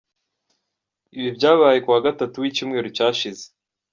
Ibi 1.17 1.29
byabaye 1.37 1.77
ku 1.83 1.89
wa 1.93 2.01
gatatu 2.07 2.35
w’icyumweru 2.41 2.87
cyashize. 2.97 3.43